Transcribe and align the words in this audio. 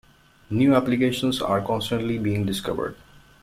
New 0.49 0.73
applications 0.75 1.43
are 1.43 1.61
constantly 1.61 2.17
being 2.17 2.43
discovered. 2.43 2.95